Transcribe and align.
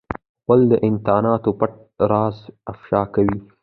غول 0.45 0.61
د 0.71 0.73
انتاناتو 0.87 1.49
پټ 1.59 1.73
راز 2.11 2.37
افشا 2.71 3.01
کوي. 3.13 3.39